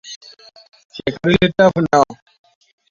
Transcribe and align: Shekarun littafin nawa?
Shekarun 0.93 1.33
littafin 1.41 1.85
nawa? 1.91 2.13